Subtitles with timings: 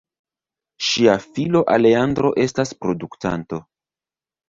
[0.85, 3.65] Ŝia filo Alejandro estas produktanto.